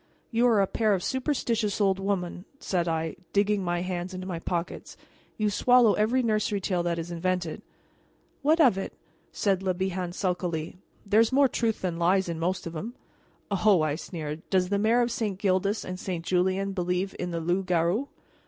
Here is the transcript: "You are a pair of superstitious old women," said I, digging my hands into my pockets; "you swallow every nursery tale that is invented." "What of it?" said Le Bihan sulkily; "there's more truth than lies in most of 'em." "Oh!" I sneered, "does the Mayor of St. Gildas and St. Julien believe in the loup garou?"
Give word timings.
"You 0.31 0.47
are 0.47 0.61
a 0.63 0.65
pair 0.65 0.95
of 0.95 1.03
superstitious 1.03 1.79
old 1.79 1.99
women," 1.99 2.45
said 2.57 2.87
I, 2.87 3.17
digging 3.33 3.63
my 3.63 3.81
hands 3.81 4.15
into 4.15 4.25
my 4.25 4.39
pockets; 4.39 4.97
"you 5.37 5.51
swallow 5.51 5.93
every 5.93 6.23
nursery 6.23 6.59
tale 6.59 6.81
that 6.81 6.97
is 6.97 7.11
invented." 7.11 7.61
"What 8.41 8.59
of 8.59 8.79
it?" 8.79 8.93
said 9.31 9.61
Le 9.61 9.75
Bihan 9.75 10.11
sulkily; 10.11 10.79
"there's 11.05 11.31
more 11.31 11.47
truth 11.47 11.83
than 11.83 11.99
lies 11.99 12.27
in 12.27 12.39
most 12.39 12.65
of 12.65 12.75
'em." 12.75 12.95
"Oh!" 13.51 13.83
I 13.83 13.93
sneered, 13.93 14.41
"does 14.49 14.69
the 14.69 14.79
Mayor 14.79 15.01
of 15.01 15.11
St. 15.11 15.37
Gildas 15.37 15.85
and 15.85 15.99
St. 15.99 16.25
Julien 16.25 16.71
believe 16.73 17.15
in 17.19 17.29
the 17.29 17.39
loup 17.39 17.67
garou?" 17.67 18.07